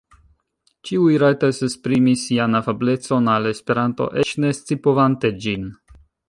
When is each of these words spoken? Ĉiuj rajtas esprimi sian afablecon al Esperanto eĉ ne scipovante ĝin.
Ĉiuj 0.89 1.11
rajtas 1.23 1.59
esprimi 1.67 2.15
sian 2.21 2.61
afablecon 2.61 3.29
al 3.35 3.51
Esperanto 3.51 4.09
eĉ 4.23 4.33
ne 4.45 4.51
scipovante 4.63 5.33
ĝin. 5.45 5.71